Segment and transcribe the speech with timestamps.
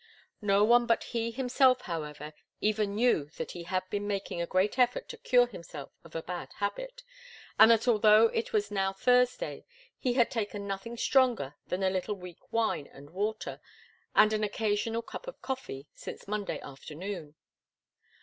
[0.41, 4.79] No one but he himself, however, even knew that he had been making a great
[4.79, 7.03] effort to cure himself of a bad habit,
[7.59, 9.63] and that although it was now Thursday,
[9.99, 13.61] he had taken nothing stronger than a little weak wine and water
[14.15, 17.35] and an occasional cup of coffee since Monday afternoon.